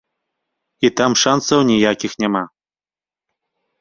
І 0.87 0.91
там 1.01 1.11
шанцаў 1.25 1.59
ніякіх 1.71 2.11
няма. 2.25 2.43